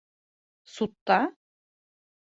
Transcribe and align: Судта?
Судта? 0.75 1.19